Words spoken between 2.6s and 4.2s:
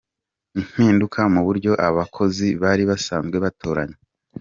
bari basanzwe batoranywa.